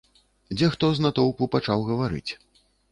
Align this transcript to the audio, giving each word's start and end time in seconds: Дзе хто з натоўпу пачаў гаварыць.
Дзе 0.55 0.69
хто 0.75 0.85
з 0.95 1.05
натоўпу 1.07 1.51
пачаў 1.59 1.89
гаварыць. 1.93 2.31